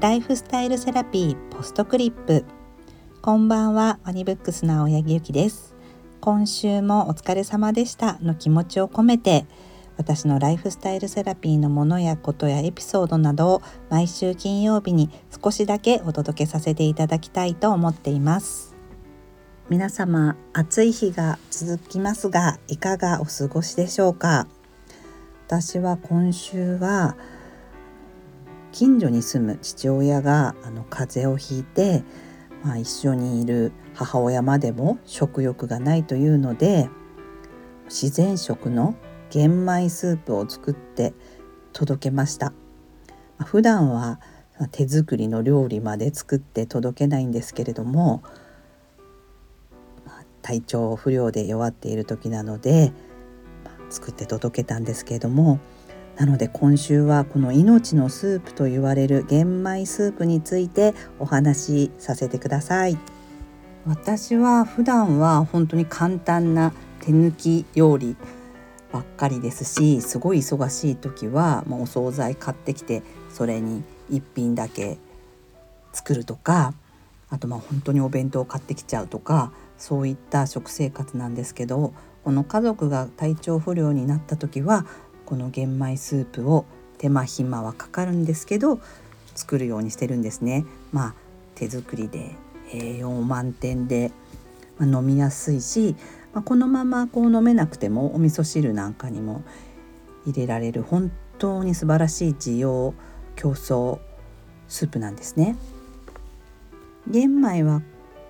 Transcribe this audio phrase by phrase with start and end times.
[0.00, 2.44] ライフスタイルセラピーポストクリップ。
[3.22, 5.76] こんばんはワニブックスの青柳ゆきです。
[6.20, 8.18] 今週もお疲れ様でした。
[8.20, 9.46] の気持ちを込めて
[9.96, 15.10] 私のライフスタイルセラピーのものやことやエピソードなどを毎週金曜日に
[15.42, 18.74] 少しだけお届けさせていただきたいと思っています。
[19.70, 24.48] 皆様暑い日が続きますがいかがお過ごしでしょうか？
[25.46, 27.16] 私は今週は
[28.74, 32.02] 近所に住む父親があの風邪をひいて、
[32.64, 36.90] まあ、一緒にいる母親までも食欲がないというので
[37.84, 38.96] 自然食の
[39.30, 41.14] 玄米スープを作って
[41.72, 42.52] 届けました。
[43.44, 44.18] 普段は
[44.72, 48.24] 手作りの料理まで作って届けないんですけれども
[50.42, 52.92] 体調不良で弱っている時なので
[53.90, 55.60] 作って届けたんですけれども
[56.16, 62.96] なので今週はこの命のスープと言われる玄米スープについてお話しさせてください。
[63.86, 68.16] 私は普段は本当に簡単な手抜き料理
[68.92, 74.98] ばっかりですしすごい忙しい時はもうお惣菜買ってきてそれに1品だけ
[75.92, 76.72] 作るとか
[77.28, 84.86] あとまあ本当にお弁当を買ってきちゃうとかそういった食生活なんですけどこの家族が体調不良になった時は
[85.26, 86.64] この玄米スープを
[86.98, 88.80] 手間暇はかかるんですけど
[89.34, 90.64] 作るようにしてるんですね。
[90.92, 91.14] まあ
[91.54, 92.34] 手作りで
[92.72, 94.10] 栄養満点で、
[94.78, 95.96] まあ、飲みやすいし、
[96.32, 99.42] まあ、このままこう飲めなくてもお味噌汁なんかにも
[100.26, 102.94] 入れられる本当に素晴らしい滋養
[103.36, 103.98] 競争
[104.68, 105.56] スープなんですね。
[107.06, 107.82] 玄米は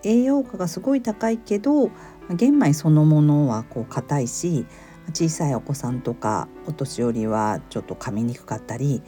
[0.02, 1.90] 栄養価がすごい高いけど
[2.30, 4.66] 玄米そのものはこう硬いし
[5.12, 9.02] 小さいお子さんとかお年寄りはちょっと噛みにくかったり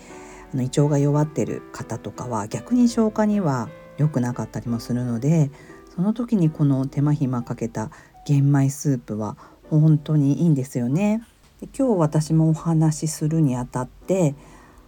[0.52, 5.50] あの胃腸が弱ってる方とかは逆に消化には良くなかったりもするので
[5.94, 7.90] その時にこの手間暇かけた
[8.26, 9.36] 玄米スープは
[9.70, 11.22] 本当にいいんですよね。
[11.60, 14.34] で今日私もお話しするにあたって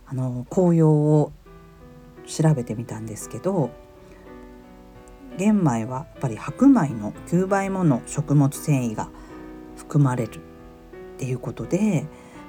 [0.07, 1.33] あの紅葉を
[2.27, 3.71] 調べてみたんですけど
[5.39, 9.09] 玄米はやっぱり白米の9倍もの食物繊維が
[9.77, 10.43] 含まれる
[11.19, 12.07] っていうことで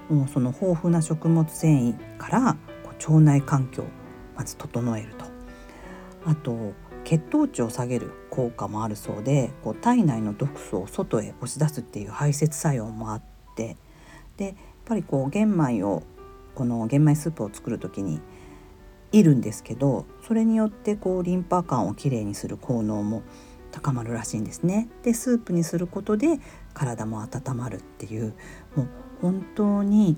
[0.10, 3.88] もうその豊富な食物繊維からこう腸内環境を
[4.36, 5.26] まず整えると。
[6.26, 13.22] あと血糖値を下げる効果もあるそうでこう体内の毒素を外へ押し出すっていう排泄作用もあっ
[13.56, 13.78] て
[14.38, 16.04] でやっぱりこう玄米を
[16.56, 18.20] この玄米スープを作る時に
[19.12, 23.24] いるんですけどそれによってこうリンパ管をきれいにする効能も
[23.72, 24.90] 高まるらしいんですね。
[25.04, 26.40] でスープにすることで
[26.74, 28.34] 体も温まるっていう
[28.76, 28.88] もう
[29.22, 30.18] 本当に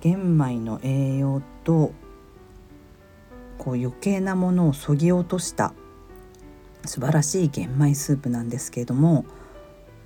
[0.00, 1.92] 玄米の栄養と
[3.58, 5.72] こう余計なものをそぎ落とした
[6.84, 9.24] 素晴らしい玄米スープなんですけれども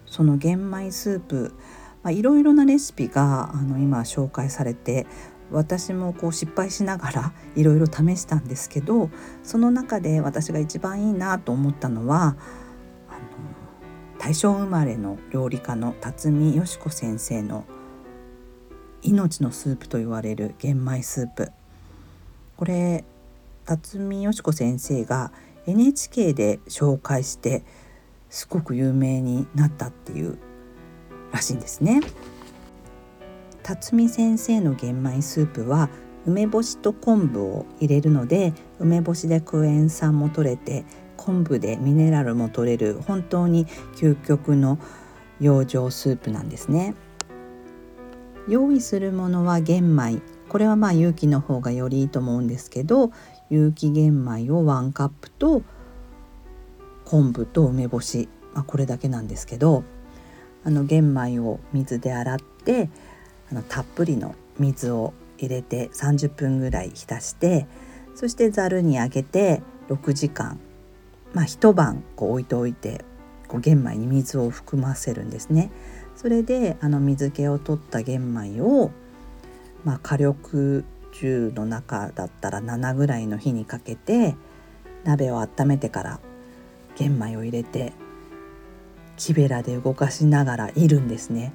[0.04, 1.54] その玄米スープ
[2.10, 5.06] いろいろなレシピがあの今紹介されて
[5.50, 9.10] 私もこう失敗しながら いろいろ試したんですけど
[9.42, 12.36] その中で私が一番いいなと思ったのは
[13.08, 13.18] あの
[14.18, 17.64] 大正生まれの料理家の辰巳よし子先生の
[19.02, 21.52] 命のスープと言われる玄米スープ
[22.56, 23.04] これ
[23.66, 25.32] 辰巳よし子先生が
[25.66, 27.64] NHK で紹介して
[28.30, 30.38] すごく有名になったっていう
[31.32, 32.00] らしいんですね。
[33.66, 35.90] 辰巳先生の玄米スープは
[36.24, 40.84] 梅干しと昆布を入れるので梅干しでクエン酸も取れて
[41.16, 43.66] 昆布でミネラルも取れる本当に
[43.96, 44.78] 究極の
[45.40, 46.94] 養生スープなんですね。
[48.48, 50.20] 用意するものは玄米。
[50.48, 53.10] これはまあ有機の方がよりいいと思うんですけど
[53.50, 55.62] 有機玄米を1カップと
[57.04, 59.82] 昆布と梅干し、まあ、これだけなんですけど
[60.62, 62.90] あの玄米を水で洗って
[63.50, 67.66] あのたっぷりの水を入れて30分ぐらい浸して
[68.14, 70.58] そしてざるにあげて6時間
[71.34, 73.04] まあ一晩こう置いておいて
[73.48, 75.70] こう玄米に水を含ませるんですね。
[76.16, 78.90] それであの水気を取った玄米を、
[79.84, 84.34] まあ、火力10の中だったら7ぐらいの火にかけて
[85.04, 86.20] 鍋を温めてから
[86.96, 87.92] 玄米を入れて
[89.18, 91.52] 木べらで動かしながらいるんですね。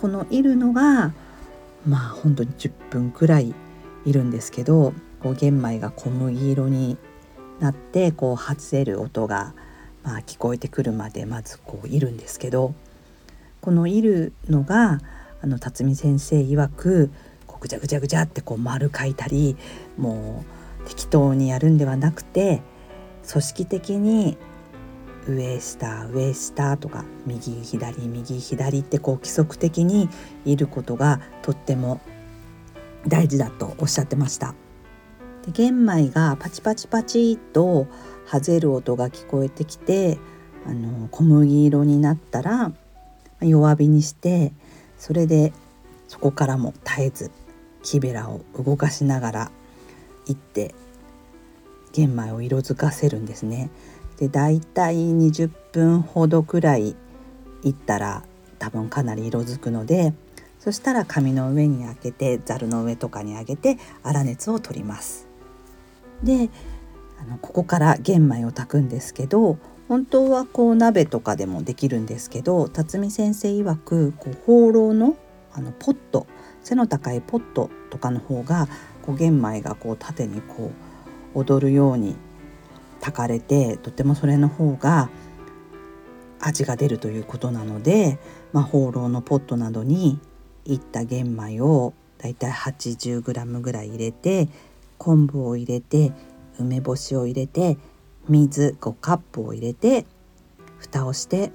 [0.00, 1.12] このいるのが
[1.86, 3.54] まあ本当に10分くらい
[4.06, 6.96] いるんですけどこう玄米が小麦色に
[7.58, 9.52] なってこう外せる音が、
[10.02, 12.74] まあ、聞こえてくるまでまずこういるんですけど
[13.60, 15.00] このいるのが
[15.42, 17.10] あの辰巳先生曰く
[17.46, 19.58] こうぐちゃぐちゃぐちゃってこう丸書いたり
[19.98, 20.44] も
[20.82, 22.62] う適当にやるんではなくて
[23.30, 24.38] 組織的に
[25.28, 30.08] 上下上下とか右左右左ってこう規則的に
[30.44, 32.00] いることがとっても
[33.06, 34.54] 大事だとおっしゃってました。
[35.46, 37.86] で玄米がパチパチパチと
[38.26, 40.18] はぜる音が聞こえてきて
[40.66, 42.72] あの小麦色になったら
[43.40, 44.52] 弱火にして
[44.98, 45.52] それで
[46.08, 47.30] そこからも絶えず
[47.82, 49.50] 木べらを動かしながら
[50.26, 50.74] いって
[51.92, 53.70] 玄米を色づかせるんですね。
[54.20, 56.94] でだいたい20分ほどくらい
[57.64, 58.22] いったら
[58.58, 60.12] 多分かなり色づくので
[60.58, 65.26] そしたら紙の上に開けてざるの上とかに上げて粗熱を取ります。
[66.22, 66.50] で
[67.18, 69.58] あのここから玄米を炊くんですけど
[69.88, 75.16] 本当はこう鍋とかでもできるんですけど辰巳先生曰くこう放浪の
[75.52, 76.26] あのポット
[76.62, 78.68] 背の高いポットとかの方が
[79.02, 80.70] こう玄米がこう縦にこ
[81.34, 82.16] う踊るように
[83.00, 85.10] 炊かれてとてもそれの方が
[86.38, 88.18] 味が出るということなので、
[88.52, 90.18] まあ、放浪のポットなどに
[90.64, 94.48] いった玄米をだいたい 80g ぐらい入れて
[94.98, 96.12] 昆布を入れて
[96.58, 97.78] 梅干しを入れて
[98.28, 100.06] 水5カップを入れて
[100.78, 101.50] 蓋をして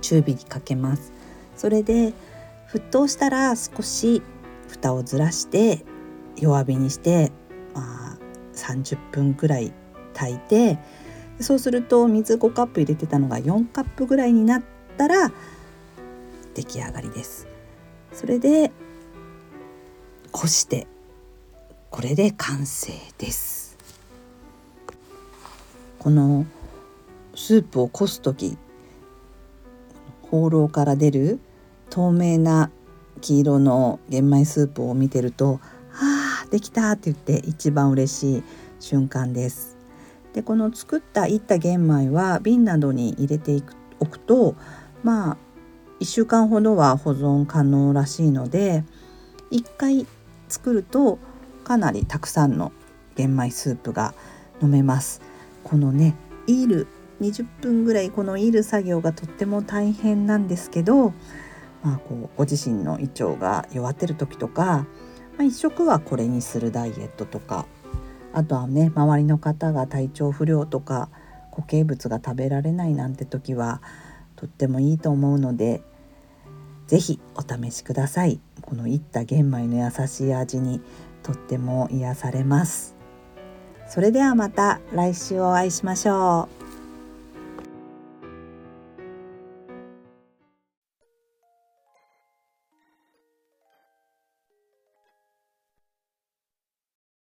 [0.00, 1.12] 中火にかけます。
[1.56, 2.12] それで
[2.72, 4.22] 沸騰したら少し
[4.68, 5.84] 蓋をずらして
[6.36, 7.30] 弱火にして、
[7.74, 8.18] まあ、
[8.54, 9.72] 30分くらい
[10.14, 10.78] 炊いて
[11.40, 14.62] そうすると水5カップ入れてたのが4カップぐらいになっ
[14.96, 15.32] たら
[16.54, 17.46] 出来上がりです
[18.12, 18.70] それで
[20.30, 20.86] こして
[21.90, 23.76] これで完成です
[25.98, 26.46] この
[27.34, 28.56] スープをこす時
[30.22, 31.40] 放浪から出る
[31.90, 32.70] 透明な
[33.20, 35.60] 黄色の玄米スープを見てると
[35.94, 38.42] 「ああできた!」って言って一番嬉しい
[38.80, 39.73] 瞬間です。
[40.34, 43.62] でこの作ったいった玄米は瓶などに入れて
[44.00, 44.56] おくと
[45.02, 45.36] まあ
[46.00, 48.84] 1週間ほどは保存可能らしいので
[49.52, 50.06] 1回
[50.48, 51.18] 作ると
[51.62, 52.72] かなりたくさんの
[53.14, 54.12] 玄米スープが
[54.60, 55.22] 飲めます。
[55.62, 56.14] このね
[56.46, 56.86] いる
[57.20, 61.14] 20分ぐらいこのいる作業がとっても大変なんですけど、
[61.82, 64.86] まあ、こうご自身の胃腸が弱ってる時とか、
[65.38, 67.66] まあ、一食はこれにするダイエットとか
[68.34, 71.08] あとはね周りの方が体調不良とか
[71.50, 73.80] 固形物が食べられないなんて時は
[74.36, 75.82] とってもいいと思うので
[76.88, 78.40] 是非お試しください。
[78.60, 80.82] このいった玄米の優しい味に
[81.22, 82.94] とっても癒されます。
[83.88, 86.63] それではまた来週お会いしましょう。